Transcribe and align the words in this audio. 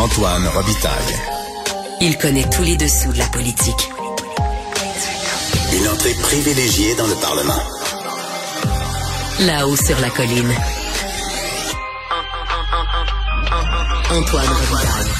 Antoine 0.00 0.48
Robitaille. 0.48 1.14
Il 2.00 2.16
connaît 2.16 2.48
tous 2.48 2.62
les 2.62 2.78
dessous 2.78 3.12
de 3.12 3.18
la 3.18 3.26
politique. 3.26 3.90
Une 5.74 5.88
entrée 5.88 6.14
privilégiée 6.22 6.94
dans 6.94 7.06
le 7.06 7.14
Parlement. 7.16 7.62
Là-haut 9.40 9.76
sur 9.76 10.00
la 10.00 10.08
colline. 10.08 10.54
Antoine 14.10 14.46
Robitaille. 14.46 15.10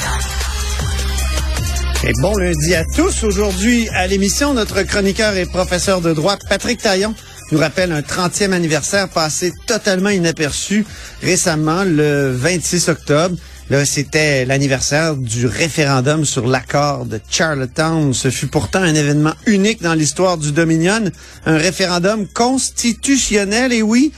Et 2.03 2.13
bon 2.19 2.35
lundi 2.37 2.73
à 2.73 2.83
tous. 2.95 3.23
Aujourd'hui, 3.23 3.87
à 3.89 4.07
l'émission, 4.07 4.55
notre 4.55 4.81
chroniqueur 4.81 5.35
et 5.35 5.45
professeur 5.45 6.01
de 6.01 6.11
droit, 6.11 6.37
Patrick 6.49 6.81
Taillon, 6.81 7.13
nous 7.51 7.59
rappelle 7.59 7.91
un 7.91 8.01
30e 8.01 8.51
anniversaire 8.51 9.09
passé 9.09 9.53
totalement 9.67 10.09
inaperçu 10.09 10.87
récemment, 11.21 11.83
le 11.83 12.31
26 12.35 12.89
octobre. 12.89 13.35
Là, 13.71 13.85
c'était 13.85 14.43
l'anniversaire 14.43 15.15
du 15.15 15.47
référendum 15.47 16.25
sur 16.25 16.45
l'accord 16.45 17.05
de 17.05 17.21
Charlottetown. 17.29 18.13
Ce 18.13 18.29
fut 18.29 18.47
pourtant 18.47 18.81
un 18.81 18.93
événement 18.93 19.31
unique 19.45 19.81
dans 19.81 19.93
l'histoire 19.93 20.37
du 20.37 20.51
Dominion, 20.51 21.05
un 21.45 21.57
référendum 21.57 22.27
constitutionnel, 22.27 23.71
et 23.71 23.81
oui, 23.81 24.11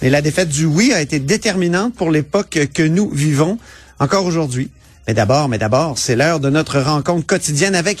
mais 0.00 0.10
la 0.10 0.22
défaite 0.22 0.48
du 0.48 0.64
oui 0.64 0.92
a 0.92 1.00
été 1.00 1.18
déterminante 1.18 1.96
pour 1.96 2.12
l'époque 2.12 2.68
que 2.72 2.84
nous 2.84 3.10
vivons 3.10 3.58
encore 3.98 4.26
aujourd'hui. 4.26 4.70
Mais 5.08 5.14
d'abord, 5.14 5.48
mais 5.48 5.58
d'abord, 5.58 5.98
c'est 5.98 6.14
l'heure 6.14 6.38
de 6.38 6.48
notre 6.48 6.78
rencontre 6.78 7.26
quotidienne 7.26 7.74
avec 7.74 8.00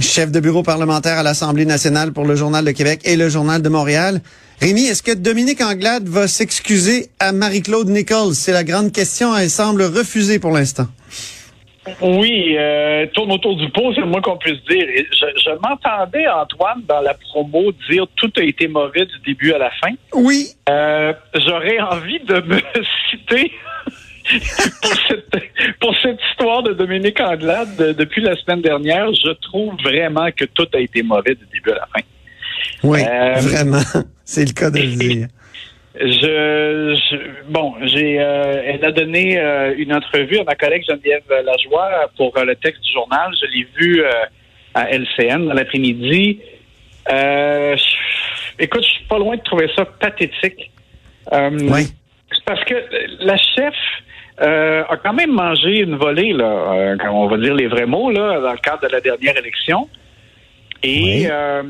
Chef 0.00 0.32
de 0.32 0.40
bureau 0.40 0.62
parlementaire 0.64 1.18
à 1.18 1.22
l'Assemblée 1.22 1.66
nationale 1.66 2.12
pour 2.12 2.24
le 2.24 2.34
Journal 2.34 2.64
de 2.64 2.72
Québec 2.72 3.00
et 3.04 3.16
le 3.16 3.28
Journal 3.28 3.62
de 3.62 3.68
Montréal. 3.68 4.20
Rémi, 4.60 4.86
est-ce 4.86 5.02
que 5.02 5.12
Dominique 5.14 5.60
Anglade 5.60 6.08
va 6.08 6.26
s'excuser 6.26 7.10
à 7.20 7.32
Marie-Claude 7.32 7.88
Nichols? 7.88 8.34
C'est 8.34 8.52
la 8.52 8.64
grande 8.64 8.92
question. 8.92 9.36
Elle 9.36 9.50
semble 9.50 9.82
refuser 9.82 10.38
pour 10.40 10.50
l'instant. 10.50 10.86
Oui, 12.00 12.56
euh, 12.58 13.06
tourne 13.14 13.30
autour 13.32 13.56
du 13.56 13.68
pot, 13.70 13.92
c'est 13.94 14.00
le 14.00 14.06
moins 14.06 14.22
qu'on 14.22 14.38
puisse 14.38 14.62
dire. 14.68 14.88
Et 14.88 15.06
Je, 15.12 15.26
je 15.44 15.50
m'entendais, 15.60 16.26
Antoine, 16.28 16.82
dans 16.88 17.00
la 17.00 17.14
promo 17.14 17.72
dire 17.90 18.06
tout 18.16 18.32
a 18.36 18.42
été 18.42 18.66
mauvais 18.68 19.04
du 19.04 19.18
début 19.26 19.52
à 19.52 19.58
la 19.58 19.70
fin. 19.70 19.92
Oui. 20.14 20.48
Euh, 20.68 21.12
J'aurais 21.46 21.78
envie 21.80 22.20
de 22.20 22.40
me 22.40 22.58
citer 23.10 23.52
pour, 24.82 24.92
pour 25.84 25.94
cette 26.00 26.18
histoire 26.30 26.62
de 26.62 26.72
Dominique 26.72 27.20
Anglade 27.20 27.76
de- 27.76 27.92
depuis 27.92 28.22
la 28.22 28.34
semaine 28.36 28.62
dernière. 28.62 29.12
Je 29.12 29.32
trouve 29.32 29.74
vraiment 29.82 30.28
que 30.32 30.46
tout 30.46 30.66
a 30.72 30.78
été 30.78 31.02
mauvais 31.02 31.34
du 31.34 31.44
début 31.52 31.72
à 31.72 31.74
la 31.74 31.86
fin. 31.92 32.00
Oui, 32.82 33.00
Euh, 33.02 33.34
vraiment. 33.40 33.82
C'est 34.24 34.46
le 34.46 34.52
cas 34.54 34.70
de 34.70 34.78
le 34.78 34.96
dire. 34.96 35.26
Je, 36.00 36.96
je- 37.10 37.50
bon, 37.50 37.74
j'ai, 37.82 38.18
euh, 38.18 38.62
elle 38.64 38.82
a 38.84 38.92
donné 38.92 39.38
euh, 39.38 39.74
une 39.76 39.92
entrevue 39.94 40.38
à 40.38 40.44
ma 40.44 40.54
collègue 40.54 40.84
Geneviève 40.88 41.22
Lajoie 41.44 42.10
pour 42.16 42.32
le 42.42 42.56
texte 42.56 42.82
du 42.82 42.92
journal. 42.92 43.30
Je 43.40 43.46
l'ai 43.54 43.66
vu 43.78 44.02
euh, 44.02 44.10
à 44.72 44.90
LCN 44.90 45.46
dans 45.48 45.52
l'après-midi. 45.54 46.40
Écoute, 48.58 48.82
je 48.84 48.88
suis 48.88 49.04
pas 49.04 49.18
loin 49.18 49.36
de 49.36 49.42
trouver 49.42 49.68
ça 49.76 49.84
pathétique. 49.84 50.70
Oui. 51.30 51.82
parce 52.46 52.64
que 52.64 52.74
la 53.20 53.36
chef 53.36 53.74
euh, 54.40 54.82
a 54.88 54.96
quand 54.96 55.12
même 55.12 55.30
mangé 55.32 55.80
une 55.80 55.96
volée, 55.96 56.32
là, 56.32 56.44
euh, 56.44 56.96
on 57.10 57.26
va 57.26 57.36
dire 57.38 57.54
les 57.54 57.66
vrais 57.68 57.86
mots, 57.86 58.10
là, 58.10 58.40
dans 58.40 58.52
le 58.52 58.58
cadre 58.58 58.82
de 58.82 58.92
la 58.92 59.00
dernière 59.00 59.36
élection. 59.36 59.88
Et 60.82 61.02
Oui. 61.02 61.26
euh, 61.30 61.62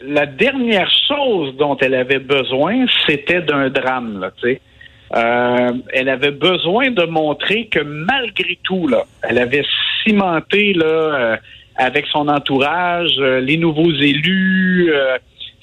la 0.00 0.26
dernière 0.26 0.90
chose 1.08 1.56
dont 1.56 1.76
elle 1.76 1.94
avait 1.94 2.18
besoin, 2.18 2.86
c'était 3.06 3.42
d'un 3.42 3.68
drame, 3.68 4.20
là, 4.20 4.30
tu 4.40 4.48
sais. 4.48 4.60
Euh, 5.14 5.72
elle 5.92 6.08
avait 6.08 6.30
besoin 6.30 6.90
de 6.90 7.04
montrer 7.04 7.66
que 7.66 7.80
malgré 7.80 8.58
tout, 8.62 8.88
là, 8.88 9.04
elle 9.22 9.36
avait 9.38 9.64
cimenté 10.02 10.72
là, 10.72 10.86
euh, 10.86 11.36
avec 11.76 12.06
son 12.06 12.28
entourage, 12.28 13.12
euh, 13.18 13.40
les 13.40 13.58
nouveaux 13.58 13.92
élus, 13.92 14.90
euh, 14.94 15.18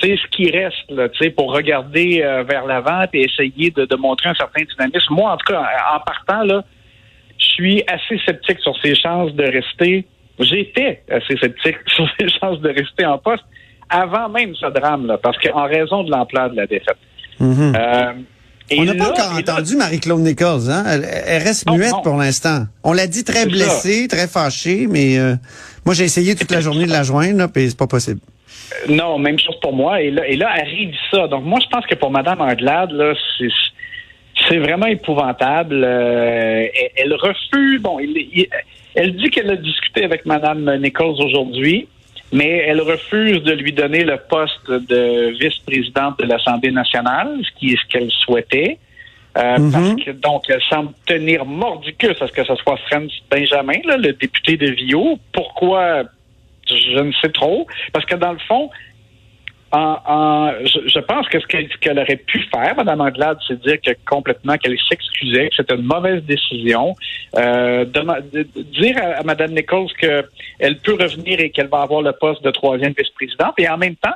ce 0.07 0.27
qui 0.31 0.49
reste 0.49 0.75
là, 0.89 1.09
tu 1.09 1.23
sais, 1.23 1.29
pour 1.29 1.53
regarder 1.53 2.21
euh, 2.23 2.43
vers 2.43 2.65
l'avant 2.65 3.03
et 3.13 3.21
essayer 3.25 3.71
de, 3.71 3.85
de 3.85 3.95
montrer 3.95 4.29
un 4.29 4.33
certain 4.35 4.63
dynamisme. 4.63 5.13
Moi, 5.13 5.31
en 5.31 5.37
tout 5.37 5.53
cas, 5.53 5.61
en 5.95 5.99
partant, 5.99 6.43
là, 6.43 6.63
je 7.37 7.45
suis 7.45 7.83
assez 7.87 8.19
sceptique 8.25 8.59
sur 8.59 8.73
ses 8.81 8.95
chances 8.95 9.33
de 9.33 9.43
rester. 9.43 10.05
J'étais 10.39 11.03
assez 11.11 11.35
sceptique 11.37 11.77
sur 11.87 12.07
ses 12.19 12.29
chances 12.29 12.59
de 12.61 12.69
rester 12.69 13.05
en 13.05 13.17
poste 13.17 13.43
avant 13.89 14.29
même 14.29 14.53
ce 14.55 14.67
drame-là, 14.67 15.17
parce 15.17 15.37
qu'en 15.39 15.63
raison 15.65 16.03
de 16.03 16.11
l'ampleur 16.11 16.51
de 16.51 16.55
la 16.57 16.67
défaite. 16.67 16.97
Mhm. 17.39 17.73
Euh, 17.75 18.13
On 18.77 18.83
n'a 18.85 18.93
pas 18.93 19.09
encore 19.09 19.33
entendu 19.35 19.75
Marie-Claude 19.75 20.19
Nichols. 20.21 20.69
Hein? 20.69 20.83
Elle, 20.87 21.07
elle 21.25 21.41
reste 21.43 21.65
Non, 21.65 21.75
muette 21.75 21.91
non. 21.91 22.01
pour 22.03 22.15
l'instant. 22.17 22.65
On 22.83 22.93
l'a 22.93 23.07
dit 23.07 23.23
très 23.23 23.45
blessée, 23.47 24.07
très 24.07 24.27
fâchée, 24.27 24.85
mais 24.87 25.17
euh, 25.17 25.35
moi 25.85 25.95
j'ai 25.95 26.03
essayé 26.03 26.35
toute 26.35 26.51
la 26.51 26.61
journée 26.61 26.85
de 26.85 26.91
la 26.91 27.01
joindre, 27.03 27.47
puis 27.51 27.67
c'est 27.69 27.77
pas 27.77 27.87
possible. 27.87 28.19
Non, 28.87 29.17
même 29.17 29.39
chose 29.39 29.57
pour 29.61 29.73
moi. 29.73 30.01
Et 30.01 30.11
là, 30.11 30.27
et 30.27 30.35
là 30.35 30.49
arrive 30.49 30.93
ça. 31.11 31.27
Donc, 31.27 31.43
moi, 31.43 31.59
je 31.61 31.67
pense 31.69 31.85
que 31.85 31.95
pour 31.95 32.11
Mme 32.11 32.41
Anglade, 32.41 32.91
là, 32.91 33.13
c'est, 33.37 33.47
c'est 34.47 34.57
vraiment 34.57 34.85
épouvantable. 34.87 35.83
Euh, 35.83 36.67
elle, 36.75 36.91
elle 36.95 37.13
refuse. 37.13 37.81
Bon, 37.81 37.99
il- 37.99 38.29
il- 38.33 38.47
elle 38.95 39.15
dit 39.15 39.29
qu'elle 39.29 39.49
a 39.49 39.55
discuté 39.55 40.03
avec 40.03 40.25
Mme 40.25 40.77
Nichols 40.81 41.21
aujourd'hui, 41.21 41.87
mais 42.31 42.63
elle 42.67 42.81
refuse 42.81 43.41
de 43.43 43.53
lui 43.53 43.73
donner 43.73 44.03
le 44.03 44.17
poste 44.17 44.69
de 44.69 45.31
vice-présidente 45.39 46.19
de 46.19 46.25
l'Assemblée 46.25 46.71
nationale, 46.71 47.37
ce 47.43 47.59
qui 47.59 47.73
est 47.73 47.77
ce 47.77 47.87
qu'elle 47.91 48.11
souhaitait. 48.11 48.77
Euh, 49.37 49.57
Mhm. 49.59 49.71
Parce 49.71 49.93
que 50.03 50.11
donc 50.11 50.43
elle 50.49 50.61
semble 50.69 50.91
tenir 51.05 51.45
mordicus 51.45 52.19
à 52.21 52.27
ce 52.27 52.31
que 52.31 52.43
ce 52.43 52.55
soit 52.55 52.77
Franz 52.89 53.11
Benjamin, 53.29 53.79
là, 53.85 53.97
le 53.97 54.13
député 54.13 54.57
de 54.57 54.71
Vio. 54.71 55.19
Pourquoi 55.31 56.03
je 56.69 56.99
ne 56.99 57.11
sais 57.13 57.29
trop. 57.29 57.67
Parce 57.93 58.05
que 58.05 58.15
dans 58.15 58.33
le 58.33 58.39
fond, 58.47 58.69
en, 59.71 59.97
en- 60.05 60.51
je, 60.65 60.99
pense 60.99 61.27
que 61.27 61.39
ce 61.39 61.45
qu'elle 61.45 61.99
aurait 61.99 62.15
pu 62.15 62.43
faire, 62.53 62.75
Mme 62.75 63.01
Anglade, 63.01 63.37
c'est 63.47 63.61
dire 63.61 63.79
que 63.81 63.91
complètement 64.07 64.57
qu'elle 64.57 64.77
s'excusait, 64.89 65.49
que 65.49 65.55
c'était 65.55 65.75
une 65.75 65.83
mauvaise 65.83 66.23
décision. 66.23 66.95
Euh, 67.37 67.85
dire 67.85 68.95
à, 68.97 69.23
Mme 69.23 69.51
Nichols 69.51 69.91
qu'elle 69.99 70.77
peut 70.83 70.97
revenir 70.99 71.39
et 71.39 71.51
qu'elle 71.51 71.67
va 71.67 71.81
avoir 71.81 72.01
le 72.01 72.13
poste 72.13 72.43
de 72.43 72.51
troisième 72.51 72.93
vice-présidente. 72.97 73.53
Et 73.59 73.69
en 73.69 73.77
même 73.77 73.95
temps, 73.95 74.15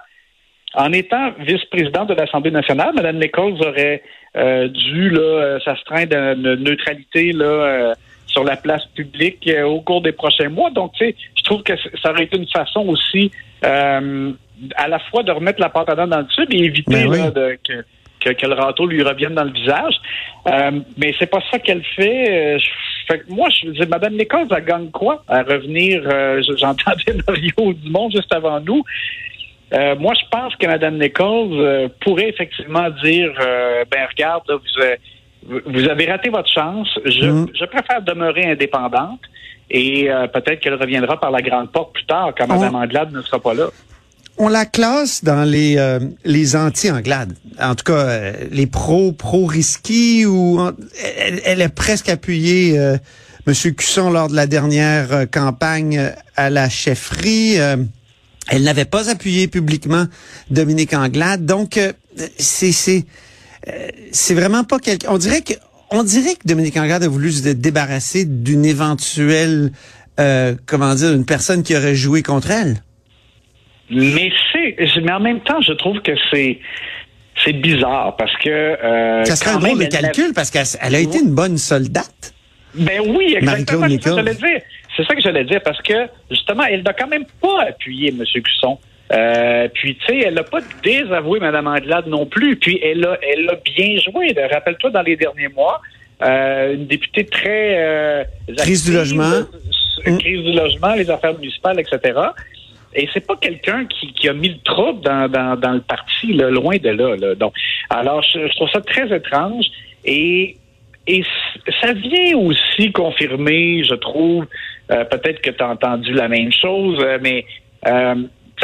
en 0.76 0.92
étant 0.92 1.34
vice-présidente 1.40 2.10
de 2.10 2.16
l'Assemblée 2.16 2.52
nationale, 2.52 2.94
Mme 2.96 3.20
Nichols 3.20 3.62
aurait 3.62 4.02
euh, 4.36 4.68
dû 4.70 5.14
euh, 5.16 5.60
s'astreindre 5.60 6.18
à 6.18 6.34
une 6.34 6.56
neutralité 6.56 7.32
là, 7.32 7.94
sur 8.34 8.44
la 8.44 8.58
place 8.58 8.86
publique 8.96 9.48
euh, 9.48 9.64
au 9.64 9.80
cours 9.82 10.02
des 10.02 10.12
prochains 10.12 10.50
mois. 10.50 10.70
Donc, 10.72 10.92
tu 10.94 11.06
sais, 11.06 11.16
je 11.38 11.44
trouve 11.44 11.64
que 11.64 11.74
ça 12.02 12.12
aurait 12.12 12.24
été 12.26 12.36
une 12.38 12.48
façon 12.48 12.82
aussi 12.88 13.32
euh, 13.64 14.32
à 14.76 14.88
la 14.88 15.00
fois 15.00 15.24
de 15.24 15.32
remettre 15.32 15.62
la 15.62 15.70
dents 15.96 16.08
dans 16.08 16.20
le 16.20 16.28
tube 16.28 16.52
et 16.52 16.64
éviter 16.66 16.92
Ben 16.94 17.08
oui. 17.08 17.18
là, 17.20 17.32
de, 17.32 17.58
que, 17.68 17.86
que, 18.20 18.30
que 18.34 18.46
le 18.48 18.54
râteau 18.54 18.86
lui 18.86 19.02
revienne 19.04 19.36
dans 19.36 19.44
le 19.44 19.52
visage. 19.52 19.96
Euh, 20.48 20.72
mais 20.98 21.14
c'est 21.20 21.28
pas 21.30 21.42
ça 21.52 21.60
qu'elle 21.60 21.84
fait. 21.84 22.56
Euh, 22.56 22.60
je- 22.60 22.70
fait 23.08 23.20
que 23.20 23.32
moi, 23.34 23.50
je 23.50 23.70
dis, 23.70 23.86
Mme 23.88 24.16
Nichols, 24.16 24.48
elle 24.56 24.64
gagne 24.66 24.90
quoi 24.90 25.24
à 25.28 25.44
revenir? 25.44 26.02
euh, 26.06 26.42
je- 26.42 26.56
J'entendais 26.58 27.14
Mario 27.28 27.74
Dumont 27.74 28.10
juste 28.10 28.34
avant 28.34 28.60
nous. 28.62 28.84
Euh, 29.74 29.96
moi, 29.98 30.14
je 30.14 30.26
pense 30.32 30.56
que 30.56 30.66
Mme 30.68 31.00
Nichols 31.00 31.54
euh, 31.54 31.88
pourrait 32.02 32.30
effectivement 32.30 32.90
dire 33.04 33.32
euh, 33.42 33.84
ben 33.92 34.06
regarde, 34.10 34.44
là, 34.48 34.56
vous, 34.56 34.82
vous- 35.66 35.90
avez 35.90 36.06
raté 36.10 36.30
votre 36.30 36.50
chance. 36.52 36.88
Je, 37.06 37.46
je 37.54 37.66
préfère 37.66 38.02
demeurer 38.02 38.46
indépendante 38.52 39.20
et 39.70 40.10
euh, 40.12 40.28
peut-être 40.28 40.60
qu'elle 40.60 40.76
reviendra 40.76 41.20
par 41.20 41.32
la 41.32 41.42
grande 41.42 41.72
porte 41.72 41.94
plus 41.94 42.06
tard 42.06 42.32
quand 42.38 42.48
Mme 42.48 42.76
Anglade 42.76 43.12
ne 43.12 43.22
sera 43.22 43.40
pas 43.40 43.54
là. 43.54 43.68
On 44.38 44.48
la 44.48 44.66
classe 44.66 45.24
dans 45.24 45.44
les 45.44 45.78
euh, 45.78 46.00
les 46.26 46.56
anti-Anglades. 46.56 47.34
En 47.62 47.76
tout 47.76 47.84
cas, 47.84 47.94
euh, 48.00 48.34
les 48.52 48.66
pro 48.66 49.12
pro 49.12 49.46
risqués 49.46 50.26
ou 50.26 50.60
elle, 51.18 51.40
elle 51.46 51.62
est 51.62 51.70
presque 51.74 52.10
appuyée 52.10 52.80
euh, 52.80 52.98
Monsieur 53.46 53.72
Cusson 53.72 54.10
lors 54.10 54.30
de 54.30 54.36
la 54.36 54.48
dernière 54.48 55.30
campagne 55.32 56.12
à 56.36 56.50
la 56.50 56.68
chefferie. 56.70 57.56
elle 57.56 58.64
n'avait 58.64 58.86
pas 58.86 59.10
appuyé 59.12 59.48
publiquement 59.48 60.06
Dominique 60.50 60.94
Anglade. 60.94 61.46
Donc 61.46 61.80
c'est 62.38 62.72
c'est 62.72 63.06
euh, 63.68 63.88
c'est 64.12 64.34
vraiment 64.34 64.64
pas 64.64 64.80
quelqu'un. 64.80 65.10
On 65.12 65.18
dirait 65.18 65.42
que 65.42 65.54
on 65.92 66.04
dirait 66.04 66.34
que 66.34 66.48
Dominique 66.48 66.76
Anglade 66.78 67.04
a 67.04 67.08
voulu 67.08 67.32
se 67.32 67.48
débarrasser 67.50 68.26
d'une 68.26 68.66
éventuelle, 68.66 69.72
euh, 70.20 70.56
comment 70.66 70.96
dire, 70.96 71.14
une 71.14 71.26
personne 71.26 71.62
qui 71.62 71.76
aurait 71.78 71.94
joué 71.94 72.24
contre 72.24 72.50
elle. 72.50 72.78
Mais 73.92 74.32
c'est, 74.52 74.76
mais 75.04 75.12
en 75.12 75.20
même 75.20 75.42
temps, 75.42 75.62
je 75.62 75.74
trouve 75.74 76.00
que 76.02 76.14
c'est, 76.32 76.60
c'est 77.44 77.54
bizarre 77.54 78.16
parce 78.18 78.36
que. 78.38 78.50
Euh, 78.50 79.24
ça 79.24 79.36
serait 79.36 79.52
un 79.52 79.60
drôle 79.60 79.80
de 79.80 79.86
calcul 79.86 80.34
parce 80.34 80.50
qu'elle 80.50 80.96
a 80.96 81.00
été 81.00 81.20
une 81.20 81.36
bonne 81.36 81.58
soldate. 81.58 82.34
Ben 82.74 83.02
oui, 83.06 83.36
exactement. 83.38 83.88
C'est 83.88 84.02
ça 84.02 84.10
que 84.10 84.16
j'allais 84.16 84.36
dire. 84.36 84.62
C'est 84.96 85.06
ça 85.06 85.16
que 85.16 85.22
j'allais 85.22 85.46
dire 85.46 85.62
parce 85.64 85.82
que 85.82 86.08
justement, 86.32 86.64
elle 86.64 86.82
n'a 86.82 86.94
quand 86.94 87.08
même 87.08 87.26
pas 87.40 87.66
appuyé 87.70 88.10
M. 88.10 88.24
Cusson. 88.44 88.80
Euh, 89.12 89.68
puis, 89.74 89.96
tu 89.96 90.06
sais, 90.06 90.20
elle 90.20 90.36
n'a 90.36 90.44
pas 90.44 90.60
désavoué 90.84 91.40
Mme 91.40 91.68
Anglade 91.68 92.08
non 92.08 92.26
plus. 92.26 92.56
Puis, 92.56 92.80
elle 92.82 93.06
a, 93.06 93.18
elle 93.22 93.50
a 93.50 93.56
bien 93.56 93.98
joué. 94.00 94.36
Rappelle-toi, 94.52 94.90
dans 94.90 95.02
les 95.02 95.16
derniers 95.16 95.50
mois, 95.50 95.82
euh, 96.24 96.76
une 96.76 96.88
députée 96.88 97.26
très... 97.26 97.76
Euh, 97.78 98.24
crise 98.58 98.86
du 98.86 98.94
logement. 98.94 99.42
Mmh. 100.06 100.18
Crise 100.18 100.44
du 100.44 100.54
logement, 100.54 100.94
les 100.94 101.10
affaires 101.10 101.38
municipales, 101.38 101.80
etc. 101.80 102.20
Et 102.96 103.10
c'est 103.14 103.26
pas 103.26 103.36
quelqu'un 103.36 103.86
qui, 103.86 104.14
qui, 104.14 104.30
a 104.30 104.34
mis 104.34 104.50
le 104.50 104.60
trouble 104.64 105.02
dans, 105.02 105.28
dans, 105.28 105.60
dans 105.60 105.72
le 105.72 105.82
parti, 105.82 106.34
là, 106.34 106.50
loin 106.50 106.78
de 106.78 106.90
là, 106.90 107.16
là. 107.16 107.36
Donc, 107.36 107.54
alors, 107.90 108.22
je, 108.22 108.48
je, 108.48 108.56
trouve 108.56 108.70
ça 108.70 108.82
très 108.82 109.16
étrange. 109.16 109.66
Et, 110.06 110.58
et 111.08 111.24
ça 111.82 111.94
vient 111.94 112.38
aussi 112.38 112.92
confirmer, 112.92 113.84
je 113.84 113.96
trouve, 113.96 114.46
euh, 114.92 115.04
peut-être 115.06 115.42
que 115.42 115.50
tu 115.50 115.64
as 115.64 115.70
entendu 115.70 116.14
la 116.14 116.28
même 116.28 116.52
chose, 116.52 116.98
euh, 117.02 117.18
mais 117.22 117.46
euh, 117.88 118.16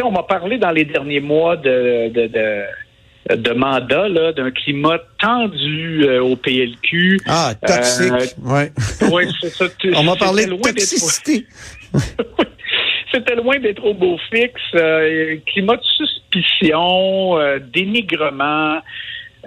on 0.04 0.12
m'a 0.12 0.24
parlé 0.24 0.58
dans 0.58 0.72
les 0.72 0.86
derniers 0.86 1.20
mois 1.20 1.58
de, 1.58 2.10
de, 2.10 2.28
de, 2.28 3.36
de 3.36 3.54
mandat, 3.54 4.32
d'un 4.34 4.52
climat 4.52 5.00
tendu 5.20 6.04
euh, 6.04 6.22
au 6.22 6.36
PLQ. 6.36 7.20
Ah, 7.28 7.54
toxique, 7.56 8.12
euh, 8.12 8.50
ouais. 8.50 8.72
ouais 9.12 9.28
c'est 9.42 9.50
ça. 9.50 9.66
on 9.96 10.04
m'a 10.04 10.16
parlé 10.16 10.46
de 10.46 10.56
toxicité. 10.56 11.46
C'était 13.12 13.36
loin 13.36 13.58
d'être 13.60 13.84
au 13.84 13.94
beau 13.94 14.18
fixe. 14.32 14.62
Euh, 14.76 15.38
climat 15.48 15.78
de 15.78 15.84
suspicion, 15.84 17.38
dénigrement. 17.74 18.82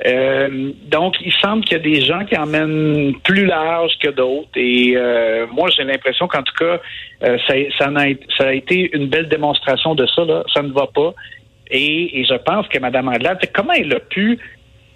Euh, 0.06 0.72
donc, 0.86 1.16
il 1.20 1.32
semble 1.32 1.64
qu'il 1.64 1.76
y 1.76 1.80
a 1.80 1.82
des 1.82 2.00
gens 2.00 2.24
qui 2.24 2.36
emmènent 2.36 3.14
plus 3.24 3.44
large 3.44 3.92
que 4.02 4.08
d'autres. 4.08 4.48
Et 4.56 4.94
euh, 4.96 5.46
moi, 5.52 5.68
j'ai 5.70 5.84
l'impression 5.84 6.26
qu'en 6.28 6.42
tout 6.42 6.54
cas, 6.54 6.80
euh, 7.24 7.38
ça, 7.46 7.54
ça, 7.78 7.86
a, 7.88 8.04
ça, 8.38 8.48
a, 8.48 8.52
été 8.52 8.90
une 8.96 9.08
belle 9.08 9.28
démonstration 9.28 9.94
de 9.94 10.06
ça. 10.06 10.24
Là. 10.24 10.44
Ça 10.52 10.62
ne 10.62 10.72
va 10.72 10.86
pas. 10.86 11.14
Et, 11.70 12.20
et 12.20 12.24
je 12.24 12.34
pense 12.34 12.66
que 12.68 12.78
Mme 12.78 13.08
Anglade, 13.08 13.38
comment 13.52 13.72
elle 13.72 13.94
a 13.94 14.00
pu... 14.00 14.38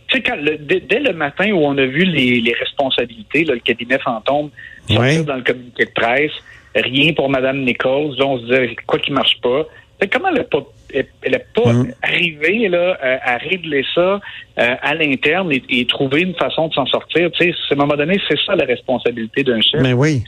Tu 0.09 0.19
sais, 0.19 0.23
quand 0.23 0.37
dès, 0.39 1.01
le 1.01 1.13
matin 1.13 1.51
où 1.51 1.65
on 1.65 1.77
a 1.79 1.85
vu 1.85 2.05
les, 2.05 2.41
les 2.41 2.53
responsabilités, 2.53 3.45
là, 3.45 3.55
le 3.55 3.61
cabinet 3.61 3.99
fantôme, 3.99 4.51
sortir 4.89 5.25
dans 5.25 5.35
le 5.35 5.43
communiqué 5.43 5.85
de 5.85 5.91
presse, 5.91 6.33
rien 6.77 7.13
pour 7.13 7.29
Mme 7.29 7.65
Nichols, 7.65 8.15
on 8.23 8.39
se 8.39 8.45
disait 8.45 8.77
quoi 8.87 9.01
qui 9.01 9.11
marche 9.11 9.37
pas. 9.43 9.67
comment 10.13 10.29
elle 10.29 10.37
n'a 10.37 10.45
pas 10.45 10.65
elle 10.93 11.07
n'est 11.29 11.47
pas 11.55 11.73
mm. 11.73 11.93
arrivée 12.03 12.69
là, 12.69 12.97
euh, 13.03 13.17
à 13.23 13.37
régler 13.37 13.85
ça 13.95 14.21
euh, 14.59 14.75
à 14.81 14.95
l'interne 14.95 15.53
et, 15.53 15.87
trouver 15.87 16.23
une 16.23 16.35
façon 16.35 16.69
de 16.69 16.75
s'en 16.75 16.87
sortir. 16.87 17.31
Tu 17.33 17.51
sais, 17.51 17.55
à 17.71 17.75
un 17.75 17.77
moment 17.77 17.97
donné, 17.97 18.21
c'est 18.29 18.39
ça 18.47 18.55
la 18.55 18.65
responsabilité 18.65 19.43
d'un 19.43 19.61
chef. 19.61 19.81
Mais 19.81 19.93
oui. 19.93 20.23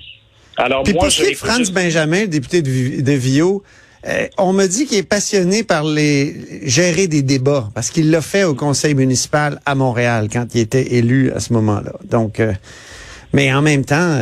Alors 0.57 0.83
Puis 0.83 0.93
moi, 0.93 1.05
pour 1.05 1.13
ce 1.13 1.35
Franz 1.35 1.73
Benjamin, 1.73 2.27
député 2.27 2.63
de, 2.63 3.03
de 3.03 3.13
Vio, 3.13 3.63
euh, 4.07 4.27
on 4.39 4.53
me 4.53 4.67
dit 4.67 4.87
qu'il 4.87 4.99
est 4.99 5.09
passionné 5.09 5.65
par 5.65 5.85
les 5.85 6.35
gérer 6.69 7.09
des 7.09 7.23
débats 7.23 7.69
parce 7.75 7.91
qu'il 7.91 8.11
l'a 8.11 8.21
fait 8.21 8.45
au 8.45 8.55
conseil 8.55 8.95
municipal 8.95 9.61
à 9.67 9.75
Montréal 9.75 10.29
quand 10.33 10.47
il 10.55 10.61
était 10.61 10.95
élu 10.95 11.31
à 11.33 11.41
ce 11.41 11.53
moment-là. 11.53 11.93
Donc, 12.05 12.41
mais 13.33 13.53
en 13.53 13.63
même 13.63 13.85
temps, 13.85 14.19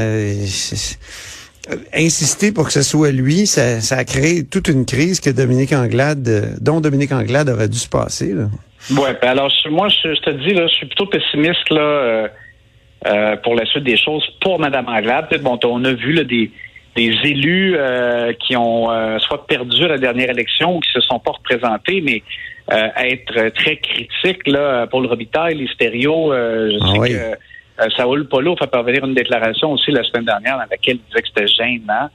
insister 1.95 2.53
pour 2.53 2.67
que 2.67 2.73
ce 2.73 2.83
soit 2.83 3.11
lui, 3.11 3.47
ça, 3.47 3.81
ça, 3.81 3.97
a 3.97 4.05
créé 4.05 4.45
toute 4.45 4.69
une 4.69 4.87
crise 4.87 5.21
que 5.21 5.31
Dominique 5.31 5.73
Anglade, 5.73 6.29
euh, 6.29 6.55
dont 6.61 6.81
Dominique 6.81 7.13
Anglade 7.13 7.49
aurait 7.49 7.69
dû 7.69 7.79
se 7.79 7.89
passer. 7.89 8.33
Là. 8.33 8.47
Ouais, 8.91 9.17
ben 9.21 9.31
alors 9.31 9.53
moi 9.71 9.89
je, 9.89 10.15
te 10.21 10.31
dis 10.31 10.55
là, 10.55 10.67
je 10.69 10.75
suis 10.75 10.87
plutôt 10.87 11.07
pessimiste 11.07 11.69
là 11.71 11.81
euh, 11.81 12.29
euh, 13.07 13.37
pour 13.37 13.57
la 13.57 13.67
suite 13.67 13.83
des 13.83 13.97
choses 13.97 14.25
pour 14.41 14.61
Mme 14.61 14.87
Anglade. 14.87 15.27
Bon, 15.43 15.59
on 15.65 15.85
a 15.85 15.93
vu 15.93 16.13
là, 16.13 16.25
des 16.25 16.51
des 16.95 17.13
élus 17.25 17.75
euh, 17.77 18.33
qui 18.35 18.57
ont 18.57 18.89
soit 19.19 19.47
perdu 19.47 19.87
la 19.87 19.99
dernière 19.99 20.31
élection 20.31 20.77
ou 20.77 20.81
qui 20.81 20.91
se 20.93 21.01
sont 21.01 21.19
pas 21.19 21.33
représentés, 21.33 22.01
mais 22.01 22.23
être 22.71 23.51
très 23.51 23.77
critiques 23.77 24.47
là 24.47 24.87
pour 24.87 25.01
le 25.01 25.09
Robitaille, 25.09 25.57
les 25.57 25.69
stéréos. 25.69 26.33
je 26.33 26.79
ah 26.81 26.93
sais 26.93 27.13
que 27.13 27.39
euh, 27.81 27.89
Saoul 27.97 28.29
Polo 28.29 28.57
fait 28.57 28.71
parvenir 28.71 29.05
une 29.05 29.15
déclaration 29.15 29.73
aussi 29.73 29.91
la 29.91 30.03
semaine 30.05 30.25
dernière 30.25 30.57
dans 30.57 30.67
laquelle 30.71 30.97
il 30.97 31.09
disait 31.09 31.23
que 31.23 31.29
c'était 31.29 31.47
gênant. 31.47 32.09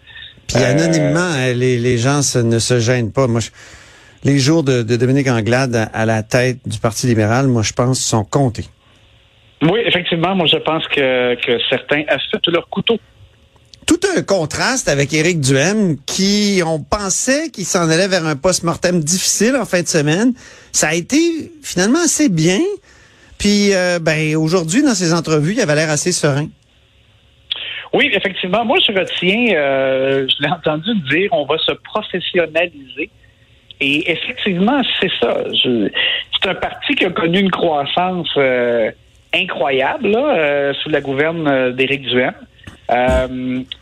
Puis 0.48 0.58
euh, 0.58 0.72
anonymement, 0.72 1.20
hein, 1.20 1.54
les, 1.54 1.78
les 1.78 1.98
gens 1.98 2.22
ne 2.44 2.60
se 2.60 2.80
gênent 2.80 3.12
pas. 3.12 3.28
Moi, 3.28 3.42
les 4.24 4.40
jours 4.40 4.64
de, 4.64 4.84
de, 4.84 4.96
Dominique 4.96 5.28
Anglade 5.28 5.90
à 5.94 6.06
la 6.06 6.24
tête 6.24 6.58
du 6.66 6.80
Parti 6.80 7.08
libéral, 7.08 7.48
moi, 7.48 7.64
je 7.64 7.74
pense, 7.74 8.00
sont 8.00 8.24
comptés. 8.24 8.66
Oui, 9.62 9.80
effectivement, 9.86 10.36
moi, 10.36 10.48
je 10.48 10.58
pense 10.58 10.88
que, 10.88 11.36
que 11.36 11.60
certains 11.70 12.04
affûtent 12.08 12.48
leur 12.48 12.68
couteau. 12.70 12.98
Tout 13.86 14.00
un 14.16 14.22
contraste 14.22 14.90
avec 14.90 15.14
Éric 15.14 15.40
Duhem, 15.40 15.98
qui, 16.06 16.62
on 16.66 16.80
pensait 16.80 17.50
qu'il 17.50 17.66
s'en 17.66 17.90
allait 17.90 18.08
vers 18.08 18.26
un 18.26 18.36
post-mortem 18.36 19.00
difficile 19.04 19.56
en 19.56 19.66
fin 19.66 19.82
de 19.82 19.88
semaine. 19.88 20.34
Ça 20.72 20.90
a 20.90 20.94
été 20.94 21.52
finalement 21.62 22.00
assez 22.04 22.30
bien. 22.30 22.60
Puis, 23.42 23.74
euh, 23.74 23.98
ben, 24.00 24.36
aujourd'hui, 24.36 24.84
dans 24.84 24.94
ses 24.94 25.16
entrevues, 25.16 25.54
il 25.54 25.62
avait 25.62 25.74
l'air 25.74 25.90
assez 25.90 26.12
serein. 26.12 26.46
Oui, 27.92 28.12
effectivement. 28.14 28.64
Moi, 28.64 28.78
je 28.86 28.94
retiens, 28.94 29.56
euh, 29.56 30.28
je 30.30 30.44
l'ai 30.44 30.52
entendu 30.52 30.92
dire, 31.10 31.30
on 31.32 31.46
va 31.46 31.58
se 31.58 31.72
professionnaliser. 31.72 33.10
Et 33.80 34.12
effectivement, 34.12 34.80
c'est 35.00 35.10
ça. 35.20 35.44
C'est 35.54 36.50
un 36.50 36.54
parti 36.54 36.94
qui 36.94 37.04
a 37.04 37.10
connu 37.10 37.40
une 37.40 37.50
croissance 37.50 38.30
euh, 38.38 38.92
incroyable 39.34 40.16
sous 40.84 40.90
la 40.90 41.02
gouverne 41.02 41.72
d'Éric 41.72 42.04
Duhem. 42.04 42.36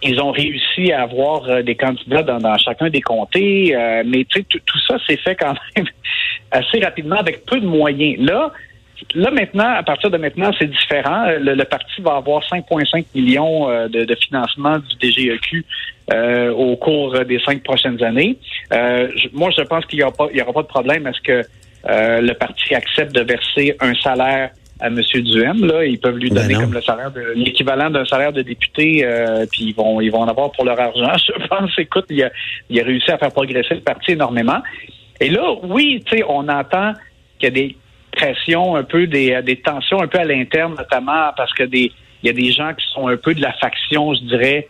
ils 0.02 0.22
ont 0.22 0.32
réussi 0.32 0.94
à 0.94 1.02
avoir 1.02 1.64
des 1.64 1.76
candidats 1.76 2.24
dans, 2.24 2.58
chacun 2.58 2.90
des 2.90 3.02
comtés, 3.02 3.76
mais 4.06 4.24
tout 4.24 4.80
ça 4.88 4.96
s'est 5.06 5.18
fait 5.18 5.36
quand 5.36 5.54
même 5.76 5.86
assez 6.52 6.80
rapidement 6.80 7.18
avec 7.18 7.46
peu 7.46 7.60
de 7.60 7.68
moyens. 7.68 8.16
Là, 8.20 8.54
Là, 9.16 9.32
maintenant, 9.32 9.70
à 9.76 9.84
partir 9.84 10.10
de 10.12 10.18
maintenant, 10.18 10.52
c'est 10.58 10.70
différent. 10.70 11.26
Le, 11.40 11.64
parti 11.64 12.02
va 12.02 12.16
avoir 12.16 12.42
5,5 12.44 13.06
millions 13.16 13.70
euh, 13.70 13.88
de, 13.88 14.16
financement 14.16 14.78
du 14.80 14.96
DGEQ 15.12 15.66
euh, 16.14 16.52
au 16.52 16.76
cours 16.76 17.18
des 17.26 17.40
cinq 17.40 17.64
prochaines 17.64 18.02
années. 18.04 18.38
Euh, 18.74 19.08
moi, 19.34 19.50
je 19.56 19.62
pense 19.64 19.86
qu'il 19.86 20.00
n'y 20.00 20.04
aura, 20.04 20.14
pas, 20.14 20.26
aura 20.26 20.54
pas 20.54 20.62
de 20.62 20.68
problème 20.68 21.08
à 21.08 21.14
ce 21.14 21.22
que 21.22 21.44
le 21.86 22.34
parti 22.34 22.76
accepte 22.76 23.16
de 23.16 23.22
verser 23.22 23.76
un 23.80 23.94
salaire 23.96 24.52
à 24.82 24.88
M. 24.88 25.02
Duhem. 25.02 25.66
Là, 25.66 25.86
ils 25.86 26.00
peuvent 26.00 26.18
lui 26.18 26.30
ben 26.30 26.42
donner 26.42 26.54
comme 26.56 26.74
le 26.74 26.82
salaire 26.82 27.12
de 27.12 27.34
l'équivalent 27.36 27.90
d'un 27.90 28.06
salaire 28.06 28.34
de 28.34 28.42
député, 28.42 29.08
puis 29.52 29.66
ils 29.68 29.74
vont 29.74 30.02
ils 30.02 30.10
vont 30.10 30.20
en 30.20 30.28
avoir 30.28 30.52
pour 30.52 30.66
leur 30.66 30.80
argent. 30.80 31.14
Je 31.18 31.48
pense, 31.48 31.72
écoute, 31.78 32.06
il 32.10 32.22
a, 32.24 32.32
il 32.70 32.80
a 32.80 32.84
réussi 32.84 33.10
à 33.12 33.18
faire 33.18 33.32
progresser 33.32 33.76
le 33.76 33.82
parti 33.82 34.12
énormément. 34.12 34.62
Et 35.22 35.30
là, 35.30 35.54
oui, 35.64 36.04
tu 36.06 36.18
sais, 36.18 36.24
on 36.28 36.48
entend 36.50 36.94
qu'il 37.40 37.46
y 37.46 37.48
a 37.48 37.52
des 37.52 37.78
pression, 38.20 38.76
un 38.76 38.84
peu 38.84 39.08
des, 39.08 39.42
des 39.44 39.58
tensions 39.58 40.02
un 40.02 40.08
peu 40.08 40.20
à 40.20 40.26
l'interne, 40.26 40.76
notamment 40.78 41.32
parce 41.36 41.54
que 41.54 41.64
des 41.64 41.92
il 42.22 42.28
y 42.28 42.30
a 42.30 42.34
des 42.34 42.52
gens 42.52 42.74
qui 42.74 42.86
sont 42.94 43.08
un 43.08 43.18
peu 43.18 43.34
de 43.34 43.42
la 43.42 43.54
faction, 43.54 44.14
je 44.14 44.22
dirais, 44.26 44.68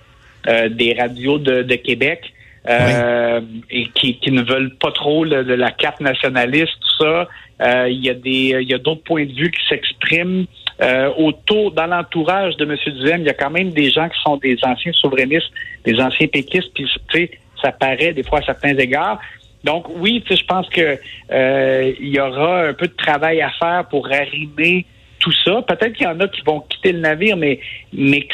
euh, 0.48 0.70
des 0.70 0.94
radios 0.94 1.40
de, 1.40 1.64
de 1.64 1.76
Québec. 1.76 2.34
Euh, 2.68 3.40
et 3.72 3.88
qui, 3.96 4.20
qui, 4.20 4.32
ne 4.32 4.44
veulent 4.44 4.76
pas 4.76 4.92
trop 4.92 5.26
de 5.26 5.54
la 5.54 5.72
carte 5.72 6.02
nationaliste, 6.02 6.74
tout 6.82 7.04
ça. 7.04 7.28
Euh, 7.62 7.90
il 7.90 8.06
y 8.06 8.10
a 8.10 8.14
des, 8.14 8.58
il 8.62 8.70
y 8.70 8.74
a 8.74 8.78
d'autres 8.78 9.02
points 9.04 9.26
de 9.26 9.32
vue 9.32 9.50
qui 9.50 9.66
s'expriment 9.68 10.46
euh, 10.82 11.10
autour, 11.18 11.72
dans 11.72 11.88
l'entourage 11.88 12.58
de 12.58 12.66
M. 12.66 12.76
Duhem. 13.00 13.22
Il 13.22 13.28
y 13.28 13.30
a 13.30 13.34
quand 13.34 13.50
même 13.50 13.72
des 13.72 13.90
gens 13.90 14.08
qui 14.10 14.20
sont 14.22 14.38
des 14.38 14.58
anciens 14.64 14.92
souverainistes, 14.92 15.50
des 15.86 16.00
anciens 16.00 16.28
péquistes, 16.28 16.72
puis 16.76 16.86
tu 16.86 17.18
sais, 17.18 17.32
ça 17.62 17.72
paraît 17.72 18.14
des 18.14 18.24
fois 18.24 18.40
à 18.40 18.44
certains 18.44 18.78
égards. 18.78 19.20
Donc 19.64 19.88
oui, 19.98 20.24
je 20.30 20.44
pense 20.46 20.70
que 20.70 20.98
euh, 21.32 21.94
il 22.00 22.10
y 22.10 22.20
aura 22.20 22.68
un 22.68 22.74
peu 22.74 22.88
de 22.88 22.96
travail 22.96 23.42
à 23.42 23.52
faire 23.60 23.86
pour 23.90 24.08
arrimer 24.12 24.86
tout 25.20 25.34
ça. 25.44 25.62
Peut-être 25.68 25.94
qu'il 25.94 26.06
y 26.06 26.10
en 26.10 26.20
a 26.22 26.28
qui 26.30 26.42
vont 26.46 26.62
quitter 26.62 26.94
le 26.94 27.00
navire, 27.00 27.36
mais 27.36 27.60
mais 27.92 28.26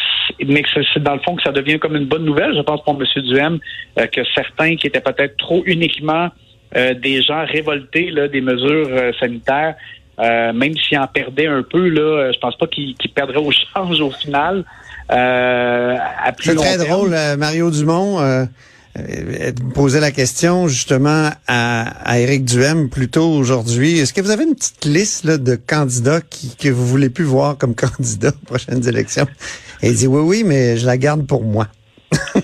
mais 0.45 0.61
c'est 0.93 1.01
dans 1.01 1.15
le 1.15 1.21
fond 1.21 1.35
que 1.35 1.41
ça 1.41 1.51
devient 1.51 1.79
comme 1.79 1.95
une 1.95 2.05
bonne 2.05 2.25
nouvelle. 2.25 2.55
Je 2.55 2.61
pense 2.61 2.83
pour 2.83 2.93
M. 2.99 3.23
Duhem 3.23 3.59
euh, 3.97 4.05
que 4.07 4.21
certains 4.35 4.75
qui 4.75 4.87
étaient 4.87 5.01
peut-être 5.01 5.37
trop 5.37 5.63
uniquement 5.65 6.29
euh, 6.75 6.93
des 6.93 7.23
gens 7.23 7.43
révoltés 7.45 8.11
là, 8.11 8.27
des 8.27 8.41
mesures 8.41 8.89
sanitaires, 9.19 9.75
même 10.19 10.75
s'ils 10.77 10.99
en 10.99 11.07
perdaient 11.07 11.47
un 11.47 11.63
peu, 11.63 11.89
là, 11.89 12.31
je 12.31 12.37
pense 12.37 12.55
pas 12.57 12.67
qu'ils 12.67 12.95
perdraient 13.15 13.37
au 13.37 13.51
change 13.51 13.99
au 13.99 14.11
final. 14.11 14.63
c'est 15.09 16.55
très 16.55 16.77
drôle, 16.77 17.15
Mario 17.37 17.71
Dumont 17.71 18.21
euh, 18.21 18.45
poser 19.73 19.99
la 19.99 20.11
question 20.11 20.67
justement 20.67 21.29
à, 21.47 22.09
à 22.09 22.19
Éric 22.19 22.45
Duhem 22.45 22.89
plus 22.89 23.09
tôt 23.09 23.29
aujourd'hui. 23.29 23.99
Est-ce 23.99 24.13
que 24.13 24.21
vous 24.21 24.31
avez 24.31 24.43
une 24.43 24.55
petite 24.55 24.85
liste 24.85 25.25
là, 25.25 25.37
de 25.37 25.55
candidats 25.55 26.21
qui, 26.21 26.55
que 26.55 26.69
vous 26.69 26.85
voulez 26.85 27.09
plus 27.09 27.25
voir 27.25 27.57
comme 27.57 27.75
candidats 27.75 28.29
aux 28.29 28.45
prochaines 28.45 28.87
élections? 28.87 29.27
Et 29.81 29.89
il 29.89 29.95
dit 29.95 30.07
oui, 30.07 30.21
oui, 30.21 30.43
mais 30.45 30.77
je 30.77 30.85
la 30.85 30.97
garde 30.97 31.27
pour 31.27 31.43
moi. 31.43 31.67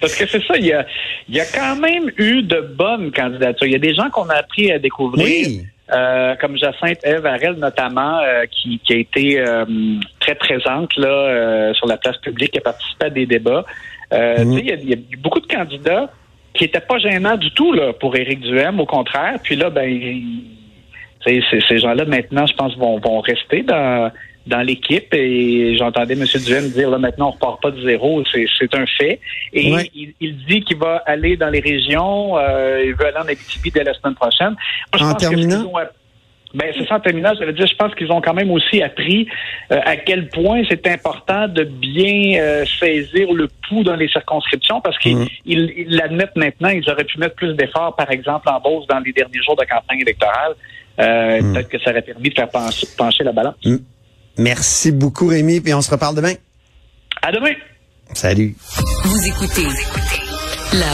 Parce 0.00 0.14
que 0.14 0.26
c'est 0.26 0.42
ça, 0.44 0.56
il 0.56 0.66
y 0.66 0.72
a, 0.72 0.86
il 1.28 1.34
y 1.34 1.40
a 1.40 1.44
quand 1.44 1.76
même 1.76 2.10
eu 2.16 2.42
de 2.42 2.60
bonnes 2.60 3.12
candidatures. 3.12 3.66
Il 3.66 3.72
y 3.72 3.76
a 3.76 3.80
des 3.80 3.94
gens 3.94 4.08
qu'on 4.10 4.28
a 4.28 4.34
appris 4.34 4.70
à 4.72 4.78
découvrir. 4.78 5.24
Oui. 5.24 5.66
Euh, 5.92 6.36
comme 6.36 6.56
Jacinthe 6.56 7.00
Eve 7.02 7.26
Arel 7.26 7.54
notamment, 7.54 8.20
euh, 8.20 8.44
qui, 8.46 8.78
qui 8.84 8.92
a 8.92 8.96
été 8.96 9.40
euh, 9.40 9.64
très 10.20 10.36
présente 10.36 10.96
là 10.96 11.08
euh, 11.08 11.74
sur 11.74 11.88
la 11.88 11.96
place 11.96 12.16
publique, 12.18 12.52
qui 12.52 12.58
a 12.58 12.62
participé 12.62 13.06
à 13.06 13.10
des 13.10 13.26
débats. 13.26 13.64
Euh, 14.12 14.44
Mhm. 14.44 14.54
sais, 14.58 14.78
Il 14.82 14.88
y, 14.88 14.90
y 14.90 14.94
a 14.94 15.16
beaucoup 15.18 15.40
de 15.40 15.46
candidats 15.46 16.10
qui 16.54 16.64
étaient 16.64 16.80
pas 16.80 16.98
gênants 16.98 17.36
du 17.36 17.50
tout 17.52 17.72
là, 17.72 17.92
pour 17.92 18.16
Éric 18.16 18.40
Duhem, 18.40 18.80
au 18.80 18.86
contraire. 18.86 19.38
Puis 19.42 19.56
là, 19.56 19.70
ben, 19.70 19.88
il- 19.88 20.56
ces, 21.24 21.78
gens-là 21.78 22.04
maintenant, 22.06 22.46
je 22.46 22.54
pense, 22.54 22.76
vont, 22.76 22.98
vont 22.98 23.20
rester 23.20 23.62
dans 23.62 24.10
dans 24.46 24.62
l'équipe 24.62 25.12
et 25.14 25.76
j'entendais 25.76 26.14
M. 26.14 26.24
Duhem 26.46 26.70
dire 26.70 26.88
là 26.90 26.96
maintenant 26.96 27.28
on 27.28 27.30
repart 27.32 27.60
pas 27.60 27.70
de 27.70 27.82
zéro, 27.82 28.24
c'est 28.32 28.74
un 28.74 28.86
fait. 28.98 29.20
Et 29.52 29.70
Ouais. 29.72 29.90
il, 29.94 30.14
il 30.18 30.34
dit 30.46 30.62
qu'il 30.62 30.78
va 30.78 31.02
aller 31.06 31.36
dans 31.36 31.50
les 31.50 31.60
régions, 31.60 32.38
euh, 32.38 32.82
il 32.86 32.94
veut 32.94 33.06
aller 33.06 33.18
en 33.18 33.28
Abitibi 33.28 33.70
dès 33.70 33.84
la 33.84 33.92
semaine 33.92 34.14
prochaine. 34.14 34.48
Moi, 34.52 34.56
je 34.96 35.04
En 35.04 35.12
pense 35.12 35.22
que 35.22 35.28
terminant? 35.28 35.56
qu'ils 35.58 35.66
ont 35.66 35.76
app- 35.76 35.92
ben, 36.54 36.72
c'est 36.76 36.86
ça, 36.88 36.96
en 36.96 37.00
terminant, 37.00 37.32
je 37.38 37.44
veux 37.44 37.52
dire, 37.52 37.66
je 37.66 37.76
pense 37.76 37.94
qu'ils 37.94 38.10
ont 38.10 38.20
quand 38.20 38.34
même 38.34 38.50
aussi 38.50 38.82
appris 38.82 39.28
euh, 39.70 39.80
à 39.84 39.96
quel 39.96 40.28
point 40.28 40.62
c'est 40.68 40.84
important 40.88 41.46
de 41.48 41.62
bien 41.64 42.40
euh, 42.40 42.64
saisir 42.80 43.32
le 43.32 43.48
pouls 43.68 43.84
dans 43.84 43.94
les 43.96 44.08
circonscriptions 44.08 44.80
parce 44.80 44.98
qu'ils 44.98 45.28
ils- 45.46 45.72
ils 45.76 45.96
l'admettent 45.96 46.36
maintenant, 46.36 46.68
ils 46.70 46.88
auraient 46.90 47.04
pu 47.04 47.18
mettre 47.18 47.36
plus 47.36 47.54
d'efforts, 47.54 47.94
par 47.96 48.10
exemple, 48.10 48.48
en 48.48 48.60
Beauce 48.60 48.86
dans 48.88 48.98
les 48.98 49.12
derniers 49.12 49.42
jours 49.46 49.56
de 49.56 49.64
campagne 49.64 50.00
électorale. 50.00 50.54
Euh, 51.00 51.40
Mhm. 51.40 51.52
Peut-être 51.54 51.68
que 51.68 51.78
ça 51.78 51.90
aurait 51.90 52.02
permis 52.02 52.28
de 52.30 52.34
faire 52.34 52.48
pencher, 52.50 52.86
pencher 52.98 53.24
la 53.24 53.32
balance. 53.32 53.54
Merci 54.36 54.92
beaucoup, 54.92 55.28
Rémi, 55.28 55.60
puis 55.60 55.72
on 55.72 55.80
se 55.82 55.90
reparle 55.90 56.14
demain. 56.16 56.34
À 57.22 57.30
demain! 57.32 57.52
Salut. 58.14 58.54
Vous 59.04 59.26
écoutez 59.28 59.66
la 60.74 60.86